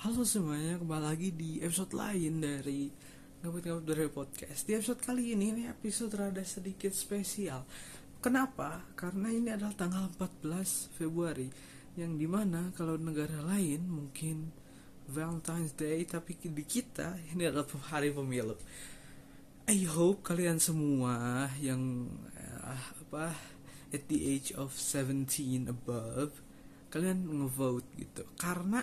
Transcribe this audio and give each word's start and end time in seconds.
Halo 0.00 0.24
semuanya, 0.24 0.80
kembali 0.80 1.04
lagi 1.12 1.28
di 1.28 1.60
episode 1.60 1.92
lain 1.92 2.40
dari 2.40 2.88
Ngabut-ngabut 3.44 3.84
dari 3.84 4.08
podcast. 4.08 4.64
Di 4.64 4.72
episode 4.72 4.96
kali 4.96 5.36
ini, 5.36 5.52
ini 5.52 5.62
episode 5.68 6.16
rada 6.16 6.40
sedikit 6.40 6.88
spesial. 6.96 7.68
Kenapa? 8.24 8.80
Karena 8.96 9.28
ini 9.28 9.52
adalah 9.52 9.76
tanggal 9.76 10.08
14 10.16 10.96
Februari 10.96 11.52
Yang 12.00 12.16
di 12.16 12.24
mana 12.24 12.72
kalau 12.72 12.96
negara 12.96 13.44
lain 13.44 13.84
mungkin 13.92 14.48
Valentine's 15.04 15.76
Day 15.76 16.08
Tapi 16.08 16.32
di 16.48 16.64
kita 16.64 17.20
ini 17.36 17.52
adalah 17.52 17.68
hari 17.92 18.08
pemilu. 18.08 18.56
I 19.68 19.84
hope 19.84 20.24
kalian 20.24 20.64
semua 20.64 21.44
yang 21.60 22.08
uh, 22.40 22.72
apa 23.04 23.36
at 23.92 24.08
the 24.08 24.32
age 24.32 24.56
of 24.56 24.72
17 24.72 25.68
above 25.68 26.40
kalian 26.88 27.20
ngevote 27.28 27.84
gitu. 28.00 28.24
Karena 28.40 28.80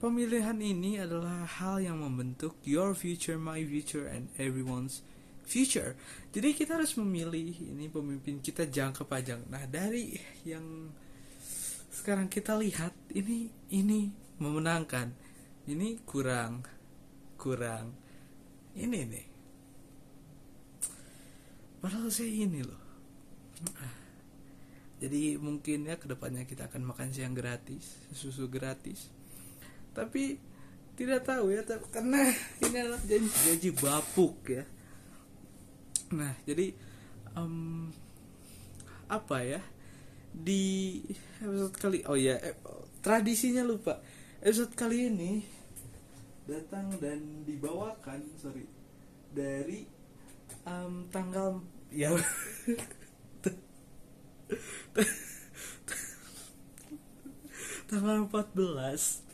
Pemilihan 0.00 0.56
ini 0.64 0.96
adalah 0.96 1.44
hal 1.44 1.84
yang 1.84 2.00
membentuk 2.00 2.56
your 2.64 2.96
future, 2.96 3.36
my 3.36 3.60
future, 3.60 4.08
and 4.08 4.32
everyone's 4.40 5.04
future. 5.44 5.92
Jadi 6.32 6.56
kita 6.56 6.80
harus 6.80 6.96
memilih 6.96 7.52
ini 7.52 7.84
pemimpin 7.92 8.40
kita 8.40 8.64
jangka 8.64 9.04
panjang. 9.04 9.44
Nah 9.52 9.68
dari 9.68 10.16
yang 10.48 10.88
sekarang 11.92 12.32
kita 12.32 12.56
lihat 12.56 12.96
ini 13.12 13.52
ini 13.76 14.08
memenangkan, 14.40 15.12
ini 15.68 16.00
kurang 16.08 16.64
kurang 17.36 17.92
ini 18.80 19.04
nih. 19.04 19.26
Padahal 21.84 22.08
saya 22.08 22.32
ini 22.32 22.64
loh. 22.64 22.82
Jadi 24.96 25.36
mungkin 25.36 25.92
ya 25.92 26.00
ke 26.00 26.08
depannya 26.08 26.48
kita 26.48 26.72
akan 26.72 26.88
makan 26.88 27.12
siang 27.12 27.36
gratis, 27.36 28.00
susu 28.16 28.48
gratis 28.48 29.19
tapi 30.00 30.40
tidak 30.96 31.28
tahu 31.28 31.52
ya 31.52 31.60
karena 31.92 32.24
ini 32.64 32.76
adalah 32.80 33.00
janji. 33.04 33.28
Janji 33.44 33.68
bapuk 33.76 34.36
ya. 34.48 34.64
Nah 36.16 36.32
jadi 36.48 36.72
um, 37.36 37.92
apa 39.04 39.44
ya 39.44 39.60
di 40.32 41.00
episode 41.42 41.76
kali 41.76 41.98
oh 42.08 42.16
ya 42.16 42.40
eh, 42.40 42.56
tradisinya 43.04 43.60
lupa. 43.60 44.00
Episode 44.40 44.72
kali 44.72 45.12
ini 45.12 45.44
datang 46.48 46.96
dan 46.96 47.44
dibawakan 47.44 48.24
sorry 48.40 48.64
dari 49.36 49.84
um, 50.64 51.04
tanggal 51.12 51.60
ya. 51.92 52.16
Tanggal 57.90 58.22
14 58.30 59.29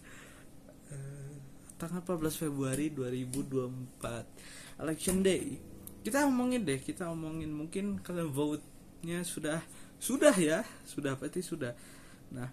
tanggal 1.76 2.00
14 2.00 2.48
Februari 2.48 2.88
2024 2.92 4.80
election 4.80 5.20
day. 5.20 5.60
Kita 6.00 6.24
omongin 6.24 6.64
deh 6.64 6.80
kita 6.80 7.12
omongin 7.12 7.52
mungkin 7.52 8.00
kalau 8.00 8.28
vote-nya 8.32 9.20
sudah 9.22 9.60
sudah 10.00 10.32
ya 10.36 10.64
sudah 10.88 11.16
pasti 11.20 11.40
sudah. 11.44 11.72
Nah 12.32 12.48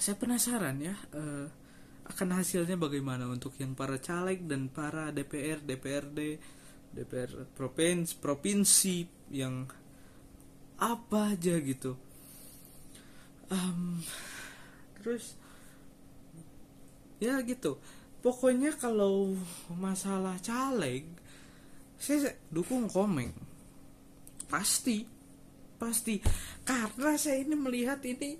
saya 0.00 0.16
penasaran 0.16 0.76
ya 0.80 0.94
uh, 1.16 1.46
akan 2.08 2.40
hasilnya 2.40 2.80
bagaimana 2.80 3.28
untuk 3.28 3.52
yang 3.60 3.76
para 3.76 4.00
caleg 4.00 4.48
dan 4.48 4.72
para 4.72 5.12
DPR 5.12 5.60
DPRD 5.60 6.18
DPR 6.88 7.52
provinsi 7.52 8.12
provinsi 8.16 8.96
yang 9.36 9.68
apa 10.80 11.36
aja 11.36 11.60
gitu. 11.60 11.92
Um, 13.48 14.00
terus 15.00 15.36
ya 17.18 17.40
gitu 17.42 17.80
pokoknya 18.20 18.74
kalau 18.76 19.36
masalah 19.74 20.36
caleg 20.42 21.06
saya 21.98 22.34
dukung 22.50 22.86
komeng 22.86 23.30
pasti 24.48 25.18
pasti. 25.78 26.18
Karena 26.66 27.14
saya 27.14 27.40
ini 27.40 27.54
melihat 27.54 28.02
ini 28.02 28.34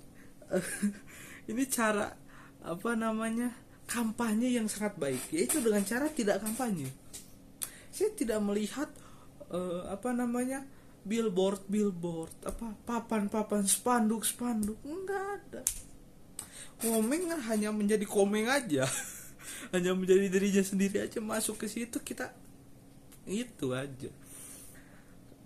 ini 1.51 1.63
cara 1.71 2.11
apa 2.59 2.91
namanya 2.93 3.55
kampanye 3.87 4.53
yang 4.59 4.67
sangat 4.67 4.99
baik. 4.99 5.31
Yaitu 5.31 5.63
dengan 5.63 5.81
cara 5.87 6.11
tidak 6.11 6.43
kampanye. 6.43 6.91
Saya 7.89 8.13
tidak 8.13 8.43
melihat 8.43 8.91
uh, 9.49 9.89
apa 9.89 10.11
namanya 10.13 10.61
billboard 10.99 11.63
billboard 11.71 12.35
apa 12.43 12.75
papan 12.83 13.31
papan 13.31 13.63
spanduk 13.65 14.27
spanduk 14.27 14.77
enggak 14.83 15.23
ada. 15.39 15.63
Komeng 16.79 17.27
hanya 17.27 17.75
menjadi 17.75 18.07
komeng 18.07 18.47
aja 18.47 18.87
hanya 19.73 19.93
menjadi 19.93 20.25
dirinya 20.27 20.63
sendiri 20.65 21.05
aja 21.05 21.19
masuk 21.21 21.61
ke 21.61 21.67
situ 21.69 22.01
kita 22.01 22.33
itu 23.29 23.73
aja. 23.73 24.11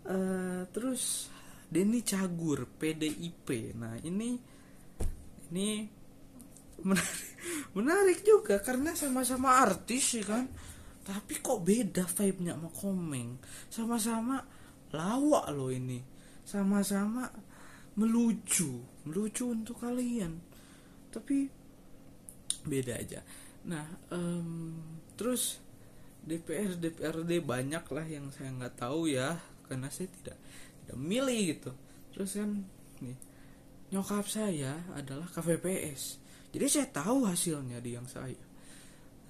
Uh, 0.03 0.68
terus 0.75 1.31
Denny 1.72 2.03
Cagur 2.03 2.68
PDIP 2.68 3.75
nah 3.80 3.96
ini 4.03 4.36
ini 5.52 5.88
menarik 6.84 7.24
menarik 7.78 8.19
juga 8.24 8.59
karena 8.59 8.96
sama-sama 8.96 9.59
artis 9.59 10.19
ya 10.19 10.25
kan. 10.28 10.46
Tapi 11.03 11.44
kok 11.44 11.68
beda 11.68 12.08
vibe-nya 12.08 12.56
sama 12.56 12.69
Komeng? 12.72 13.36
Sama-sama 13.68 14.40
lawak 14.96 15.52
loh 15.52 15.68
ini. 15.68 16.00
Sama-sama 16.47 17.28
melucu 18.00 18.80
melucu 19.03 19.52
untuk 19.52 19.84
kalian. 19.84 20.40
Tapi 21.12 21.52
beda 22.63 22.96
aja 22.96 23.19
Nah, 23.63 23.88
um, 24.12 24.75
terus 25.16 25.63
DPR 26.24 26.75
DPRD 26.75 27.44
banyak 27.44 27.85
lah 27.88 28.06
yang 28.07 28.28
saya 28.31 28.51
nggak 28.51 28.75
tahu 28.79 29.12
ya, 29.12 29.40
karena 29.68 29.88
saya 29.88 30.12
tidak 30.12 30.38
tidak 30.84 30.97
milih 31.00 31.40
gitu. 31.56 31.72
Terus 32.12 32.31
kan 32.35 32.51
nih 33.00 33.18
nyokap 33.96 34.25
saya 34.28 34.84
adalah 34.96 35.29
KVPS, 35.29 36.18
jadi 36.51 36.66
saya 36.66 36.88
tahu 36.90 37.29
hasilnya 37.29 37.78
di 37.78 37.94
yang 37.94 38.09
saya 38.09 38.35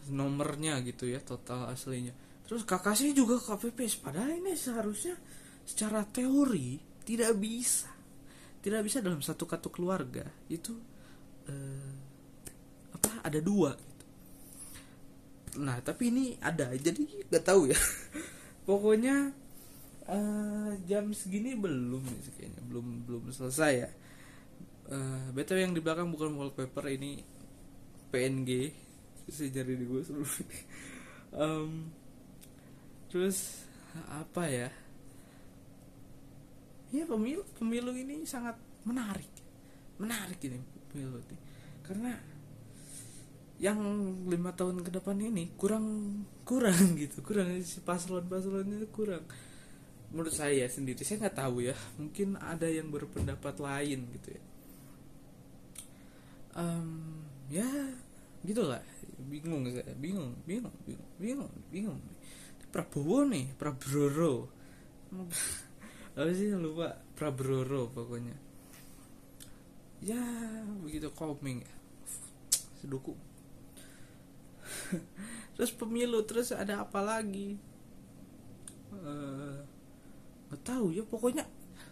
nomornya 0.09 0.81
gitu 0.83 1.07
ya 1.07 1.21
total 1.21 1.71
aslinya. 1.71 2.15
Terus 2.43 2.67
kakak 2.67 2.95
saya 2.97 3.15
juga 3.15 3.39
KVPS, 3.39 4.03
padahal 4.03 4.39
ini 4.39 4.55
seharusnya 4.57 5.15
secara 5.63 6.03
teori 6.03 6.79
tidak 7.07 7.35
bisa, 7.39 7.91
tidak 8.59 8.83
bisa 8.83 8.99
dalam 8.99 9.23
satu 9.23 9.47
kartu 9.47 9.71
keluarga 9.71 10.27
itu 10.51 10.75
eh, 11.47 11.93
apa 12.95 13.23
ada 13.23 13.39
dua 13.39 13.92
nah 15.59 15.77
tapi 15.83 16.09
ini 16.09 16.33
ada 16.41 16.73
jadi 16.73 17.03
nggak 17.29 17.45
tahu 17.45 17.69
ya. 17.69 17.79
Pokoknya 18.67 19.29
uh, 20.07 20.71
jam 20.87 21.11
segini 21.11 21.53
belum 21.53 22.03
sih 22.23 22.33
kayaknya 22.33 22.61
belum 22.67 23.07
belum 23.07 23.23
selesai 23.29 23.73
ya. 23.73 23.89
Uh, 24.89 25.31
betul 25.31 25.59
yang 25.59 25.71
di 25.71 25.79
belakang 25.79 26.11
bukan 26.11 26.35
wallpaper 26.35 26.91
ini 26.91 27.23
PNG 28.11 28.51
saya 29.31 29.49
cari 29.61 29.73
di 29.79 29.85
gue 29.87 30.01
ini. 30.03 30.59
Um, 31.33 31.89
terus 33.09 33.65
apa 34.05 34.45
ya? 34.45 34.69
Ya 36.93 37.09
pemilu 37.09 37.41
pemilu 37.57 37.89
ini 37.97 38.21
sangat 38.21 38.53
menarik. 38.85 39.33
Menarik 39.97 40.37
ini 40.45 40.61
pemilu 40.93 41.17
ini. 41.25 41.37
Karena 41.81 42.13
yang 43.63 43.79
lima 44.27 44.51
tahun 44.51 44.83
ke 44.83 44.91
depan 44.99 45.15
ini 45.23 45.55
kurang 45.55 45.87
kurang 46.43 46.75
gitu. 47.01 47.23
Kurang 47.23 47.55
si 47.63 47.79
paslon 47.79 48.27
paslon 48.27 48.67
itu 48.67 48.91
kurang. 48.91 49.23
Menurut 50.11 50.35
saya 50.35 50.67
sendiri 50.67 50.99
saya 51.07 51.23
nggak 51.23 51.39
tahu 51.39 51.63
ya. 51.63 51.75
Mungkin 51.95 52.35
ada 52.35 52.67
yang 52.67 52.91
berpendapat 52.91 53.55
lain 53.63 54.03
gitu 54.19 54.35
ya. 54.35 54.43
Um, 56.59 57.23
ya 57.47 57.63
gitulah. 58.43 58.83
Bingung 59.31 59.63
saya. 59.71 59.95
Bingung 59.95 60.35
bingung 60.43 60.75
bingung 60.83 61.11
bingung 61.15 61.53
bingung. 61.71 62.01
Prabowo 62.67 63.23
nih 63.31 63.47
Prabowo 63.55 64.51
apa 66.19 66.31
sih 66.35 66.51
lupa. 66.51 66.99
Prabowo 67.15 67.87
pokoknya. 67.95 68.35
Ya 70.03 70.19
begitu 70.83 71.07
koming 71.15 71.63
ya. 71.63 71.73
Sedukung 72.83 73.15
terus 75.57 75.71
pemilu 75.73 76.21
terus 76.25 76.53
ada 76.53 76.81
apa 76.83 76.99
lagi? 77.03 77.57
Uh, 78.93 79.57
tahu 80.61 80.93
ya 80.93 81.01
pokoknya 81.01 81.43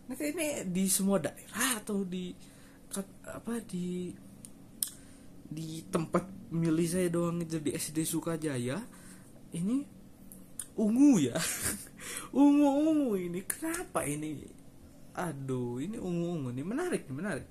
nanti 0.05 0.29
ini 0.29 0.65
di 0.69 0.85
semua 0.85 1.17
daerah 1.17 1.81
atau 1.81 2.05
di 2.05 2.29
apa 3.25 3.57
di 3.65 4.13
di 5.51 5.83
tempat 5.87 6.51
milih 6.51 6.87
saya 6.87 7.07
doang 7.11 7.39
itu 7.43 7.59
di 7.59 7.71
SD 7.75 8.03
Sukajaya 8.07 8.79
ini 9.55 9.83
ungu 10.79 11.19
ya. 11.19 11.35
Ungu 12.33 12.65
ungu 12.65 13.13
ini 13.13 13.45
kenapa 13.45 14.01
ini? 14.07 14.41
Aduh 15.13 15.77
ini 15.77 16.01
ungu 16.01 16.33
ungu 16.33 16.49
ini 16.49 16.63
menarik 16.65 17.05
menarik. 17.11 17.45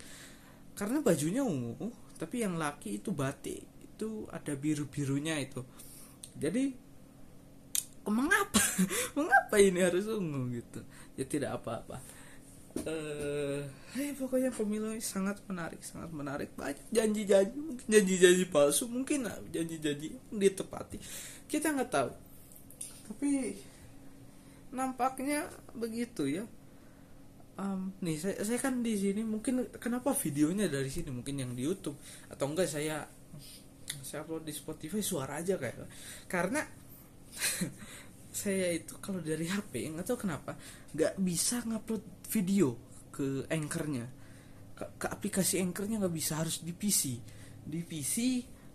Karena 0.75 0.99
bajunya 1.05 1.45
ungu 1.45 1.93
tapi 2.19 2.43
yang 2.43 2.59
laki 2.59 2.99
itu 2.99 3.15
batik 3.15 3.70
itu 4.01 4.25
ada 4.33 4.57
biru 4.57 4.89
birunya 4.89 5.37
itu. 5.37 5.61
Jadi 6.41 6.73
mengapa? 8.09 8.65
Mengapa 9.21 9.61
ini 9.61 9.85
harus 9.85 10.09
ungu? 10.09 10.49
Gitu. 10.57 10.81
Ya 11.21 11.25
tidak 11.29 11.61
apa-apa. 11.61 12.01
Eh 12.81 13.61
hey, 13.93 14.17
pokoknya 14.17 14.49
pemilu 14.55 14.97
sangat 15.05 15.37
menarik 15.45 15.85
sangat 15.85 16.09
menarik. 16.17 16.49
Banyak 16.57 16.81
janji-janji 16.89 17.53
mungkin 17.61 17.87
janji-janji 17.93 18.45
palsu 18.49 18.89
mungkin 18.89 19.29
janji-janji 19.53 20.17
ditepati. 20.33 20.97
Kita 21.45 21.77
nggak 21.77 21.93
tahu. 21.93 22.11
Tapi 23.13 23.29
nampaknya 24.73 25.45
begitu 25.77 26.25
ya. 26.25 26.49
Um, 27.61 27.93
nih 28.01 28.17
saya 28.17 28.41
saya 28.41 28.57
kan 28.57 28.81
di 28.81 28.97
sini 28.97 29.21
mungkin 29.21 29.69
kenapa 29.77 30.17
videonya 30.17 30.73
dari 30.73 30.89
sini? 30.89 31.13
Mungkin 31.13 31.37
yang 31.37 31.53
di 31.53 31.69
YouTube. 31.69 32.01
Atau 32.33 32.49
enggak 32.49 32.71
saya 32.71 33.05
saya 34.03 34.27
upload 34.27 34.45
di 34.47 34.55
Spotify 34.55 35.01
suara 35.01 35.41
aja 35.41 35.57
kayak. 35.57 35.89
Karena 36.27 36.61
saya 38.41 38.67
itu 38.75 38.99
kalau 39.03 39.19
dari 39.23 39.47
HP 39.47 39.91
nggak 39.91 40.07
tahu 40.07 40.19
kenapa 40.27 40.55
nggak 40.95 41.19
bisa 41.19 41.63
ngupload 41.67 42.27
video 42.31 42.77
ke 43.11 43.47
anchornya. 43.51 44.07
Ke, 44.75 44.85
ke 44.97 45.07
aplikasi 45.07 45.61
anchornya 45.61 46.01
nggak 46.01 46.15
bisa 46.15 46.41
harus 46.41 46.63
di 46.65 46.73
PC 46.73 47.03
di 47.71 47.81
PC 47.85 48.17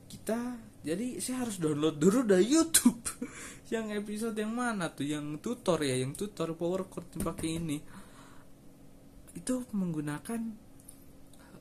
kita 0.06 0.40
jadi 0.86 1.18
saya 1.18 1.42
harus 1.42 1.58
download 1.58 1.98
dulu 1.98 2.22
dari 2.22 2.46
YouTube. 2.46 3.02
Yang 3.74 4.06
episode 4.06 4.38
yang 4.38 4.54
mana 4.54 4.94
tuh? 4.94 5.10
Yang 5.10 5.42
tutor 5.42 5.82
ya 5.82 5.98
yang 5.98 6.14
tutor 6.14 6.54
power 6.54 6.86
chord 6.86 7.10
pakai 7.18 7.58
ini. 7.58 7.82
Itu 9.34 9.66
menggunakan 9.74 10.65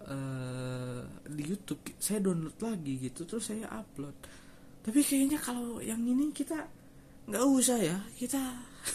uh, 0.08 1.02
di 1.24 1.42
YouTube 1.44 1.80
saya 2.00 2.20
download 2.20 2.56
lagi 2.60 3.00
gitu 3.00 3.24
terus 3.28 3.48
saya 3.48 3.68
upload. 3.72 4.16
Tapi 4.84 5.00
kayaknya 5.00 5.40
kalau 5.40 5.80
yang 5.80 6.00
ini 6.04 6.28
kita 6.32 6.68
nggak 7.24 7.44
usah 7.48 7.80
ya 7.80 7.96
kita 8.20 8.40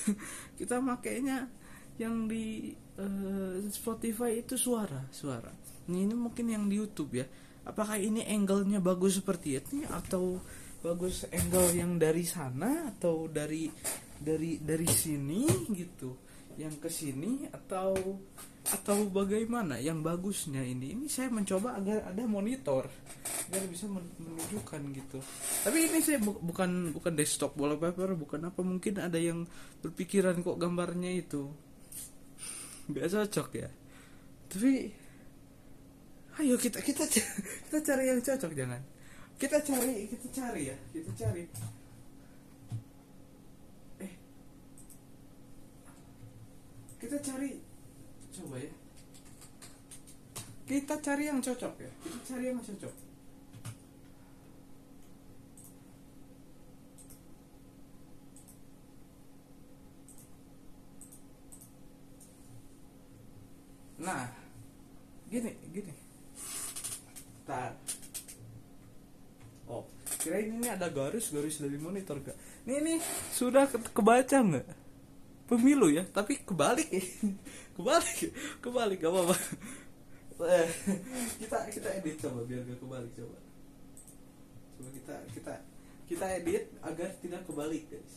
kita 0.60 0.78
makainya 0.78 1.50
yang 1.98 2.30
di 2.30 2.72
uh, 3.02 3.58
Spotify 3.74 4.40
itu 4.40 4.56
suara 4.56 5.10
suara. 5.10 5.52
Ini, 5.90 6.06
ini 6.06 6.16
mungkin 6.16 6.46
yang 6.48 6.70
di 6.70 6.78
YouTube 6.78 7.18
ya. 7.18 7.26
Apakah 7.66 8.00
ini 8.02 8.26
angle-nya 8.26 8.82
bagus 8.82 9.22
seperti 9.22 9.60
ini 9.60 9.86
atau 9.86 10.42
bagus 10.80 11.28
angle 11.28 11.76
yang 11.76 12.00
dari 12.00 12.24
sana 12.24 12.88
atau 12.96 13.28
dari 13.28 13.68
dari 14.16 14.64
dari 14.64 14.88
sini 14.88 15.44
gitu 15.76 16.29
yang 16.60 16.76
ke 16.76 16.92
sini 16.92 17.48
atau 17.48 17.96
atau 18.70 19.08
bagaimana 19.08 19.80
yang 19.80 20.04
bagusnya 20.04 20.60
ini? 20.60 20.92
Ini 20.92 21.08
saya 21.08 21.32
mencoba 21.32 21.80
agar 21.80 22.12
ada 22.12 22.24
monitor 22.28 22.92
agar 23.48 23.64
bisa 23.72 23.88
menunjukkan 23.88 24.82
gitu. 24.92 25.24
Tapi 25.64 25.88
ini 25.88 26.04
saya 26.04 26.20
bu 26.20 26.36
bukan 26.44 26.92
bukan 26.92 27.14
desktop 27.16 27.56
wallpaper 27.56 28.12
bukan 28.14 28.52
apa 28.52 28.60
mungkin 28.60 29.00
ada 29.00 29.16
yang 29.16 29.48
berpikiran 29.80 30.44
kok 30.44 30.60
gambarnya 30.60 31.16
itu. 31.16 31.48
Nggak 32.92 33.08
cocok 33.08 33.50
ya? 33.56 33.70
Tapi 34.52 34.74
ayo 36.44 36.60
kita 36.60 36.84
kita 36.84 37.08
kita 37.72 37.80
cari 37.80 38.04
yang 38.12 38.20
cocok 38.20 38.52
jangan. 38.52 38.84
Kita 39.40 39.64
cari 39.64 40.12
kita 40.12 40.28
cari 40.36 40.62
ya 40.68 40.78
kita 40.92 41.12
cari 41.16 41.48
kita 47.00 47.18
cari 47.24 47.56
coba 48.36 48.56
ya. 48.60 48.72
Kita 50.70 50.96
cari 51.02 51.24
yang 51.26 51.40
cocok 51.42 51.74
ya. 51.82 51.92
Kita 52.04 52.20
cari 52.30 52.46
yang 52.52 52.62
cocok. 52.62 52.94
Nah 64.04 64.28
gini 65.32 65.52
gini. 65.74 65.94
Tar 67.50 67.74
oh 69.70 69.86
kira 70.22 70.42
ini 70.42 70.70
ada 70.70 70.90
garis 70.90 71.34
garis 71.34 71.62
dari 71.62 71.78
monitor 71.78 72.18
gak 72.22 72.38
ini 72.66 72.74
ini 72.82 72.94
sudah 73.34 73.70
kebaca 73.70 74.38
nggak 74.42 74.66
pemilu 75.50 75.90
ya 75.90 76.06
tapi 76.06 76.38
kebalik. 76.46 76.88
Kebalik 77.80 78.18
kebalik 78.60 79.00
gak 79.00 79.08
apa-apa. 79.08 79.36
Eh, 80.40 80.70
kita 81.40 81.58
kita 81.72 81.90
edit 81.96 82.16
coba 82.20 82.44
biar 82.44 82.62
gak 82.68 82.80
kebalik 82.80 83.12
coba. 83.18 83.38
Coba 84.78 84.90
kita 84.94 85.16
kita 85.34 85.54
kita 86.06 86.26
edit 86.38 86.64
agar 86.84 87.10
tidak 87.24 87.42
kebalik 87.48 87.84
guys. 87.90 88.14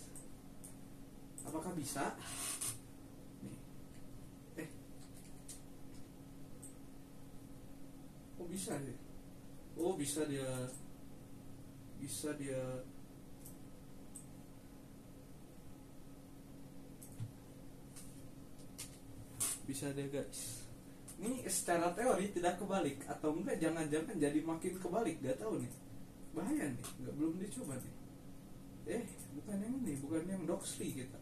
Apakah 1.47 1.73
bisa? 1.79 2.15
Eh. 4.59 4.69
Oh 8.43 8.47
bisa 8.51 8.75
ya 8.77 8.97
oh 9.79 9.95
bisa 9.97 10.27
dia. 10.29 10.51
Bisa 12.03 12.35
dia 12.35 12.83
bisa 19.73 19.89
deh 19.97 20.05
guys. 20.13 20.69
Ini 21.17 21.49
secara 21.49 21.97
teori 21.97 22.29
tidak 22.29 22.61
kebalik 22.61 23.09
atau 23.09 23.33
enggak 23.33 23.57
jangan-jangan 23.57 24.21
jadi 24.21 24.37
makin 24.45 24.77
kebalik 24.77 25.17
gak 25.25 25.41
tahu 25.41 25.65
nih. 25.65 25.73
Bahaya 26.37 26.69
nih 26.69 26.85
nggak 27.01 27.15
belum 27.17 27.35
dicoba 27.41 27.81
nih. 27.81 27.95
Eh 28.93 29.03
bukan 29.33 29.57
yang 29.65 29.75
ini 29.81 29.93
bukan 30.05 30.29
yang 30.29 30.45
doxley 30.45 30.93
kita. 30.93 31.17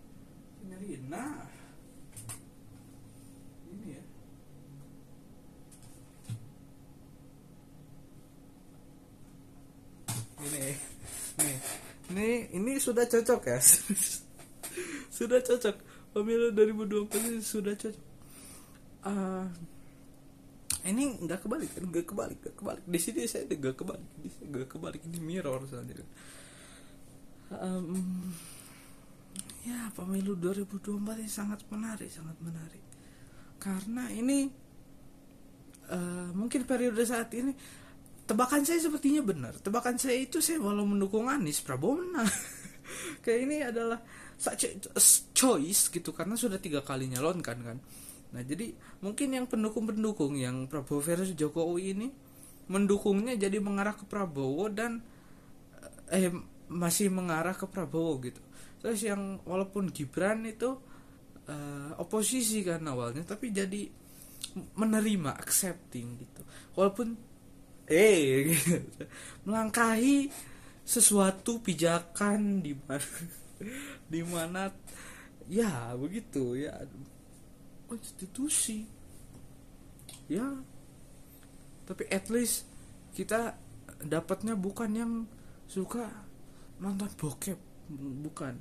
Nyari 0.67 0.99
nah. 1.06 1.47
Ini 3.70 3.87
ya. 3.87 4.02
Ini 10.43 10.58
nih. 11.38 11.58
Ini 12.11 12.29
ini 12.58 12.73
sudah 12.82 13.06
cocok 13.06 13.41
ya 13.47 13.62
sudah 15.23 15.38
cocok. 15.38 15.76
Pemilu 16.11 16.50
2024 16.50 17.38
sudah 17.38 17.79
cocok 17.79 18.10
uh, 19.06 19.47
ini 20.81 21.20
nggak 21.20 21.44
kebalik 21.44 21.70
kan 21.76 21.85
nggak 21.88 22.06
kebalik 22.08 22.38
nggak 22.41 22.56
kebalik. 22.56 22.85
Di 22.88 22.99
sini 23.00 23.20
saya 23.29 23.44
nggak 23.44 23.76
kebalik 23.76 24.08
di 24.17 24.29
sini 24.32 24.44
nggak 24.49 24.69
kebalik. 24.69 25.00
Ini 25.05 25.19
mirror 25.20 25.61
kan 25.69 25.85
um, 27.59 28.30
ya 29.66 29.90
pemilu 29.92 30.38
2024 30.38 31.21
ini 31.21 31.30
sangat 31.30 31.61
menarik 31.69 32.09
sangat 32.09 32.38
menarik. 32.40 32.85
Karena 33.61 34.09
ini 34.09 34.49
uh, 35.92 36.30
mungkin 36.33 36.64
periode 36.64 37.02
saat 37.04 37.28
ini 37.37 37.52
tebakan 38.25 38.62
saya 38.64 38.80
sepertinya 38.80 39.21
benar. 39.26 39.59
Tebakan 39.59 39.99
saya 39.99 40.16
itu 40.16 40.38
saya 40.38 40.62
walau 40.62 40.87
mendukung 40.87 41.28
Anies 41.28 41.61
Prabowo 41.61 42.00
menang. 42.00 42.30
Kayak 43.25 43.40
ini 43.45 43.57
adalah 43.61 43.99
such 44.40 44.64
a 44.64 44.73
choice 45.37 45.92
gitu 45.92 46.16
karena 46.16 46.33
sudah 46.33 46.57
tiga 46.57 46.80
kali 46.80 47.12
nyalonkan 47.12 47.59
kan 47.61 47.78
Nah 48.30 48.42
jadi 48.46 48.70
mungkin 49.02 49.34
yang 49.34 49.46
pendukung-pendukung 49.50 50.38
yang 50.38 50.70
Prabowo 50.70 51.02
versus 51.02 51.34
Jokowi 51.34 51.94
ini 51.94 52.08
mendukungnya 52.70 53.34
jadi 53.34 53.58
mengarah 53.58 53.99
ke 53.99 54.06
Prabowo 54.06 54.70
dan 54.70 55.02
eh 56.10 56.30
masih 56.70 57.10
mengarah 57.10 57.54
ke 57.58 57.66
Prabowo 57.66 58.22
gitu. 58.22 58.38
Terus 58.78 59.02
yang 59.02 59.42
walaupun 59.42 59.90
Gibran 59.90 60.46
itu 60.46 60.78
uh, 61.50 61.90
oposisi 61.99 62.62
kan 62.62 62.87
awalnya 62.87 63.26
tapi 63.26 63.50
jadi 63.50 63.90
menerima 64.78 65.34
accepting 65.34 66.22
gitu. 66.22 66.42
Walaupun 66.78 67.18
eh 67.90 68.54
gitu, 68.54 68.78
melangkahi 69.50 70.30
sesuatu 70.87 71.58
pijakan 71.58 72.62
di 72.62 72.75
mana 72.75 73.10
di 74.12 74.22
mana 74.22 74.62
ya 75.50 75.94
begitu 75.99 76.54
ya 76.54 76.87
konstitusi. 77.90 78.87
Ya. 80.30 80.47
Tapi 81.90 82.06
at 82.06 82.30
least 82.30 82.70
kita 83.18 83.59
dapatnya 84.06 84.54
bukan 84.54 84.90
yang 84.94 85.12
suka 85.66 86.06
nonton 86.78 87.11
bokep. 87.18 87.59
Bukan. 88.23 88.54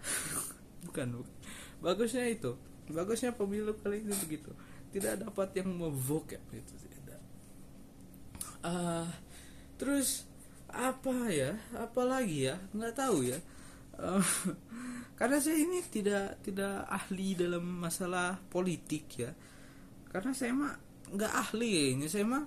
Bukan 0.84 1.08
bukan. 1.12 1.36
Bagusnya 1.80 2.24
itu. 2.28 2.56
Bagusnya 2.88 3.36
pemilu 3.36 3.76
kali 3.80 4.00
ini 4.00 4.16
begitu. 4.16 4.52
Tidak 4.92 5.28
dapat 5.28 5.52
yang 5.60 5.76
membokep 5.76 6.40
itu 6.56 6.74
tidak. 6.88 7.20
Uh, 8.64 9.04
terus 9.76 10.24
apa 10.72 11.28
ya? 11.28 11.56
Apa 11.76 12.04
lagi 12.04 12.48
ya? 12.48 12.56
Nggak 12.72 12.96
tahu 12.96 13.28
ya 13.28 13.40
karena 15.18 15.36
saya 15.36 15.56
ini 15.60 15.84
tidak 15.92 16.40
tidak 16.40 16.88
ahli 16.88 17.36
dalam 17.36 17.64
masalah 17.64 18.40
politik 18.48 19.04
ya. 19.20 19.30
Karena 20.10 20.32
saya 20.32 20.52
mah 20.56 20.74
nggak 21.12 21.32
ahli. 21.32 21.94
Ini 21.98 22.06
saya 22.08 22.24
mah 22.26 22.44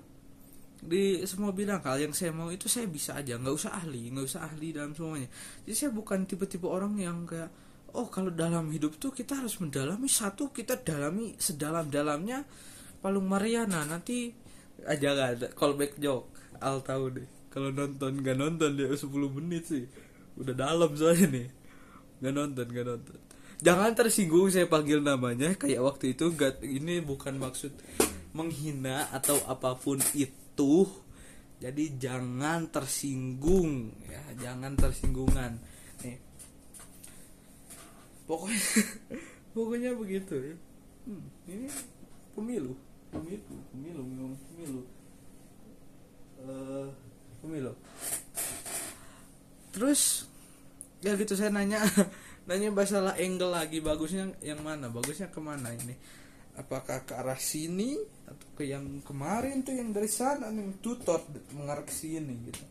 di 0.84 1.24
semua 1.24 1.54
bidang 1.54 1.80
hal 1.80 1.96
yang 1.96 2.12
saya 2.12 2.34
mau 2.34 2.50
itu 2.50 2.66
saya 2.66 2.90
bisa 2.90 3.16
aja. 3.16 3.38
Nggak 3.38 3.54
usah 3.54 3.72
ahli 3.78 4.10
nggak 4.10 4.26
usah 4.26 4.40
ahli 4.44 4.74
dalam 4.74 4.92
semuanya. 4.92 5.28
Jadi 5.64 5.74
saya 5.74 5.90
bukan 5.94 6.26
tipe-tipe 6.28 6.66
orang 6.66 6.98
yang 6.98 7.24
kayak 7.24 7.50
oh 7.94 8.10
kalau 8.10 8.34
dalam 8.34 8.68
hidup 8.74 8.98
tuh 8.98 9.14
kita 9.14 9.38
harus 9.38 9.54
mendalami 9.62 10.10
satu 10.10 10.50
kita 10.50 10.82
dalami 10.82 11.38
sedalam-dalamnya. 11.38 12.42
Palung 12.98 13.28
Mariana 13.28 13.84
nanti 13.84 14.32
aja 14.88 15.12
gak 15.12 15.30
ada 15.38 15.46
callback 15.52 16.00
joke. 16.00 16.32
Al 16.58 16.80
tahu 16.80 17.20
deh. 17.20 17.28
Kalau 17.52 17.70
nonton 17.70 18.18
gak 18.24 18.34
nonton 18.34 18.74
dia 18.74 18.90
10 18.90 19.06
menit 19.30 19.70
sih 19.70 19.86
udah 20.38 20.54
dalam 20.54 20.90
soalnya 20.94 21.26
nih. 21.30 21.48
Gak 22.22 22.32
nonton 22.34 22.66
gak 22.70 22.86
nonton. 22.86 23.18
Jangan 23.64 23.92
tersinggung 23.96 24.50
saya 24.50 24.66
panggil 24.68 25.00
namanya 25.00 25.54
kayak 25.54 25.80
waktu 25.80 26.18
itu 26.18 26.34
gak 26.34 26.60
ini 26.60 27.00
bukan 27.00 27.38
maksud 27.38 27.72
menghina 28.34 29.08
atau 29.14 29.38
apa 29.46 29.78
pun 29.78 30.02
itu. 30.14 30.86
Jadi 31.62 31.96
jangan 31.96 32.68
tersinggung 32.68 33.94
ya 34.10 34.22
jangan 34.50 34.74
tersinggungan. 34.74 35.56
Nih. 36.02 36.18
Pokoknya 38.26 38.62
pokoknya 39.54 39.90
begitu 39.94 40.34
ya. 40.34 40.56
Hmm, 41.04 41.24
ini 41.46 41.68
pemilu 42.32 42.72
pemilu 43.12 43.54
pemilu 43.70 44.02
pemilu. 44.02 44.34
Pemilu 44.50 44.82
uh, 46.44 46.88
pemilu 47.40 47.72
terus 49.74 50.30
ya 51.02 51.18
gitu 51.18 51.34
saya 51.34 51.50
nanya 51.50 51.82
nanya 52.48 52.70
masalah 52.70 53.18
angle 53.18 53.50
lagi 53.50 53.82
bagusnya 53.82 54.30
yang 54.44 54.62
mana? 54.62 54.86
Bagusnya 54.92 55.32
ke 55.32 55.40
mana 55.42 55.74
ini? 55.74 55.96
Apakah 56.54 57.02
ke 57.02 57.18
arah 57.18 57.40
sini 57.40 57.98
atau 58.24 58.48
ke 58.54 58.62
yang 58.62 59.02
kemarin 59.02 59.66
tuh 59.66 59.74
yang 59.74 59.90
dari 59.90 60.06
sana 60.06 60.52
nih? 60.54 60.78
Tutor 60.78 61.24
mengarah 61.56 61.82
ke 61.82 61.90
sini 61.90 62.34
gitu. 62.46 62.62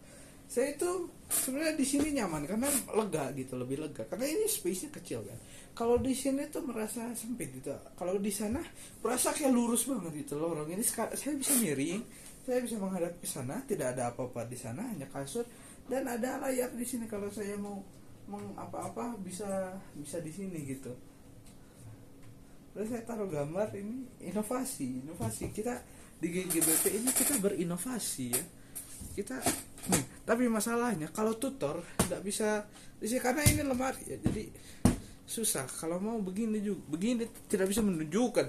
Saya 0.48 0.77
itu 0.77 1.10
sebenarnya 1.27 1.74
di 1.74 1.86
sini 1.86 2.07
nyaman 2.13 2.45
karena 2.45 2.69
lega 2.93 3.33
gitu 3.33 3.57
lebih 3.57 3.81
lega. 3.83 4.05
Karena 4.05 4.29
ini 4.29 4.45
space 4.45 4.88
nya 4.88 4.89
kecil 4.93 5.19
kan? 5.25 5.39
Kalau 5.74 5.98
di 5.98 6.13
sini 6.13 6.45
tuh 6.53 6.62
merasa 6.63 7.10
sempit 7.17 7.50
gitu. 7.50 7.74
Kalau 7.98 8.15
di 8.22 8.29
sana 8.29 8.62
merasa 9.01 9.33
kayak 9.33 9.51
lurus 9.51 9.89
banget 9.89 10.24
gitu 10.24 10.38
lorong 10.38 10.69
ini 10.69 10.86
saya 10.86 11.33
bisa 11.33 11.57
miring 11.57 12.05
saya 12.43 12.60
bisa 12.60 12.75
menghadap 12.75 13.15
ke 13.24 13.27
sana 13.27 13.63
tidak 13.63 13.95
ada 13.95 14.12
apa-apa 14.12 14.43
di 14.43 14.60
sana 14.60 14.83
hanya 14.91 15.07
kasur 15.07 15.48
dan 15.88 16.08
ada 16.08 16.40
layar 16.48 16.72
di 16.72 16.86
sini 16.88 17.06
kalau 17.12 17.28
saya 17.28 17.60
mau 17.60 17.84
meng 18.32 18.56
apa-apa 18.56 19.20
bisa 19.20 19.75
bisa 20.00 20.24
di 20.24 20.32
sini 20.32 20.63
gitu. 20.63 20.92
Terus 22.74 22.88
saya 22.90 23.04
taruh 23.04 23.28
gambar 23.28 23.75
ini 23.75 24.24
inovasi 24.24 25.04
inovasi. 25.04 25.52
Kita 25.52 25.75
di 26.18 26.28
GGBP 26.32 26.84
ini 27.04 27.10
kita 27.12 27.36
berinovasi 27.44 28.25
ya. 28.32 28.44
Kita 29.13 29.36
nih, 29.92 30.24
tapi 30.24 30.48
masalahnya 30.48 31.12
kalau 31.12 31.36
tutor 31.36 31.84
tidak 32.00 32.24
bisa 32.24 32.63
sih 33.04 33.20
karena 33.20 33.44
ini 33.44 33.62
lemari 33.68 34.08
ya 34.08 34.18
jadi 34.24 34.48
susah. 35.28 35.68
Kalau 35.68 36.00
mau 36.00 36.16
begini 36.24 36.63
juga 36.63 36.80
begini 36.96 37.28
tidak 37.52 37.68
bisa 37.68 37.84
menunjukkan. 37.84 38.48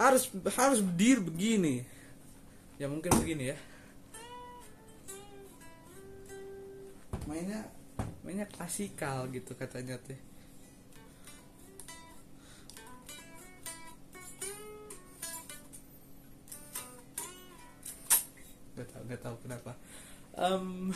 Harus 0.00 0.32
harus 0.56 0.80
berdiri 0.80 1.20
begini. 1.20 1.74
Ya 2.80 2.88
mungkin 2.90 3.12
begini 3.20 3.52
ya 3.52 3.56
mainnya 7.34 7.66
mainnya 8.22 8.46
klasikal 8.46 9.26
gitu 9.34 9.58
katanya 9.58 9.98
teh. 9.98 10.14
Nggak 18.78 18.86
tahu 18.86 19.02
nggak 19.10 19.20
tahu 19.26 19.36
kenapa. 19.42 19.72
Um, 20.38 20.94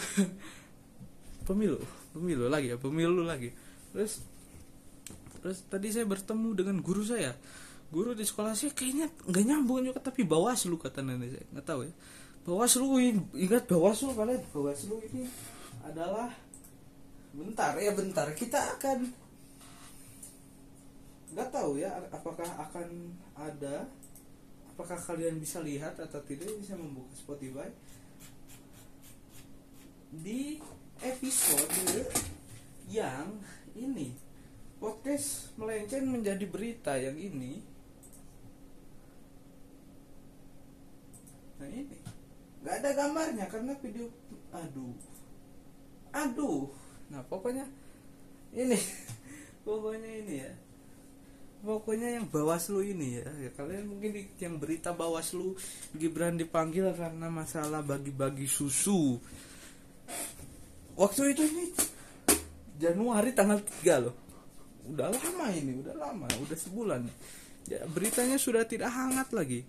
pemilu 1.51 1.83
pemilu 2.15 2.47
lagi 2.47 2.71
ya 2.71 2.79
pemilu 2.79 3.27
lagi. 3.27 3.51
Terus 3.91 4.23
terus 5.43 5.59
tadi 5.67 5.91
saya 5.91 6.07
bertemu 6.07 6.55
dengan 6.55 6.79
guru 6.79 7.03
saya. 7.03 7.35
Guru 7.91 8.15
di 8.15 8.23
sekolah 8.23 8.55
saya 8.55 8.71
kayaknya 8.71 9.11
nggak 9.27 9.43
nyambung 9.43 9.83
juga 9.83 9.99
tapi 9.99 10.23
bawaslu 10.23 10.79
kata 10.79 11.03
nenek 11.03 11.35
saya. 11.35 11.47
Nggak 11.51 11.67
tahu 11.67 11.81
ya. 11.83 11.95
Bawaslu 12.47 12.87
ingat 13.35 13.67
bawaslu 13.67 14.15
kalian? 14.15 14.41
Bawaslu 14.55 15.03
ini 15.11 15.27
adalah 15.89 16.29
bentar 17.33 17.77
ya 17.81 17.93
bentar 17.93 18.29
kita 18.33 18.77
akan 18.77 19.09
nggak 21.29 21.49
tahu 21.53 21.77
ya 21.77 21.93
apakah 22.09 22.49
akan 22.57 22.89
ada 23.37 23.85
apakah 24.79 24.95
kalian 24.95 25.43
bisa 25.43 25.59
lihat 25.59 25.99
atau 25.99 26.23
tidak 26.23 26.55
bisa 26.63 26.79
membuka 26.79 27.11
Spotify. 27.19 27.67
Di 30.15 30.55
episode 31.03 32.07
yang 32.87 33.43
ini 33.75 34.15
podcast 34.79 35.51
melenceng 35.59 36.07
menjadi 36.07 36.47
berita 36.47 36.95
yang 36.95 37.19
ini. 37.19 37.59
Nah 41.59 41.69
ini. 41.75 41.99
Nggak 42.63 42.77
ada 42.79 42.91
gambarnya 42.95 43.47
karena 43.51 43.75
video 43.83 44.07
aduh 44.55 44.95
aduh 46.13 46.69
nah 47.09 47.25
pokoknya 47.25 47.65
ini 48.55 48.79
pokoknya 49.67 50.11
ini 50.25 50.37
ya. 50.41 50.53
Pokoknya 51.59 52.15
yang 52.15 52.31
Bawaslu 52.31 52.87
ini 52.87 53.19
ya, 53.19 53.27
ya 53.35 53.51
kalian 53.51 53.91
mungkin 53.91 54.15
yang 54.39 54.63
berita 54.63 54.95
Bawaslu 54.95 55.59
Gibran 55.91 56.39
dipanggil 56.39 56.87
karena 56.95 57.27
masalah 57.27 57.83
bagi-bagi 57.83 58.47
susu. 58.47 59.19
Waktu 60.95 61.35
itu 61.35 61.43
ini 61.51 61.65
Januari 62.79 63.35
tanggal 63.35 63.59
3 63.59 64.07
loh. 64.07 64.15
Udah 64.87 65.11
lama 65.11 65.51
ini 65.51 65.83
udah 65.83 65.99
lama 65.99 66.31
udah 66.39 66.55
sebulan. 66.55 67.03
Ya, 67.67 67.83
beritanya 67.91 68.39
sudah 68.39 68.63
tidak 68.63 68.95
hangat 68.95 69.35
lagi. 69.35 69.67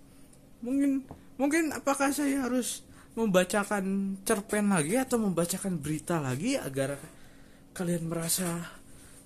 Mungkin 0.62 1.02
mungkin 1.42 1.74
apakah 1.74 2.14
saya 2.14 2.46
harus 2.46 2.86
membacakan 3.18 4.16
cerpen 4.22 4.70
lagi 4.70 4.94
atau 4.94 5.18
membacakan 5.18 5.82
berita 5.82 6.22
lagi 6.22 6.54
agar 6.54 6.94
kalian 7.74 8.06
merasa 8.06 8.70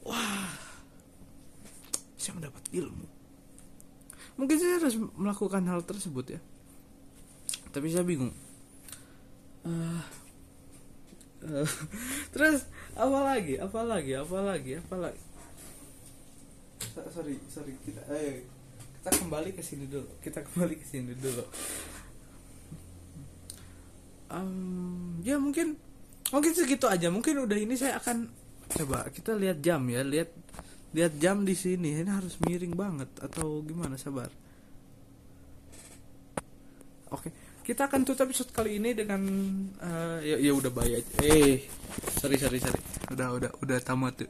wah 0.05 0.53
saya 2.17 2.41
mendapat 2.41 2.65
ilmu. 2.73 3.07
Mungkin 4.41 4.57
saya 4.57 4.81
harus 4.81 4.97
melakukan 4.97 5.63
hal 5.69 5.85
tersebut 5.85 6.39
ya. 6.39 6.41
Tapi 7.69 7.87
saya 7.93 8.07
bingung. 8.07 8.33
Uh, 9.65 10.01
uh, 11.45 11.69
terus 12.35 12.65
apa 12.97 13.19
lagi 13.25 13.57
apa 13.57 13.81
lagi 13.81 14.13
apa 14.13 14.39
lagi 14.45 14.77
apa 14.77 14.97
lagi 15.09 15.23
sorry 16.85 17.41
sorry 17.49 17.73
kita 17.81 18.05
eh, 18.13 18.45
kita 19.01 19.11
kembali 19.25 19.51
ke 19.53 19.61
sini 19.61 19.85
dulu. 19.85 20.09
Kita 20.25 20.41
kembali 20.41 20.75
ke 20.81 20.87
sini 20.89 21.13
dulu 21.13 21.45
um, 24.31 25.21
ya 25.21 25.37
mungkin 25.37 25.77
mungkin 26.31 26.53
segitu 26.55 26.87
aja. 26.87 27.11
Mungkin 27.11 27.45
udah 27.45 27.59
ini 27.59 27.75
saya 27.75 27.99
akan 27.99 28.31
coba 28.65 29.09
kita 29.13 29.37
lihat 29.37 29.61
jam 29.61 29.85
ya 29.91 30.01
lihat 30.01 30.31
lihat 30.95 31.13
jam 31.19 31.43
di 31.43 31.57
sini. 31.59 32.01
Ini 32.01 32.11
harus 32.11 32.39
miring 32.41 32.75
banget 32.79 33.11
atau 33.21 33.61
gimana 33.67 33.99
sabar? 33.99 34.31
Oke 37.11 37.45
kita 37.65 37.89
akan 37.89 38.05
tutup 38.05 38.29
episode 38.29 38.53
kali 38.53 38.77
ini 38.77 38.93
dengan 38.93 39.25
uh, 39.81 40.21
ya 40.21 40.37
ya 40.37 40.53
udah 40.53 40.69
bayar 40.69 41.01
eh 41.25 41.65
sorry 42.21 42.37
sorry 42.37 42.61
sorry. 42.61 42.77
Udah 43.09 43.41
udah 43.41 43.51
udah 43.65 43.79
tamat 43.81 44.21
tuh 44.21 44.23